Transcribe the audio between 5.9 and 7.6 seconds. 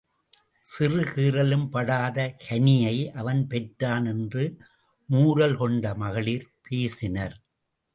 மகளிர் பேசினர்.